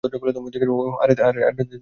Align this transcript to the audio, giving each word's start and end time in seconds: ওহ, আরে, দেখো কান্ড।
ওহ, 0.03 0.93
আরে, 1.03 1.13
দেখো 1.15 1.31
কান্ড। 1.49 1.71